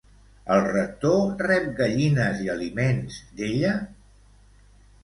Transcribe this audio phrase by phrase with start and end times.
[0.53, 3.77] El rector rep gallines i aliments d'ella?